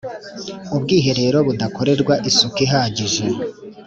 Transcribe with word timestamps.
ubwiherero 0.75 1.37
budakorerwa 1.47 2.13
isuku 2.29 2.57
ihagije 2.65 3.25